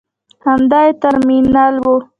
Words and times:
همدا 0.45 0.79
یې 0.87 0.91
ترمینل 1.03 1.75
و. 1.83 1.85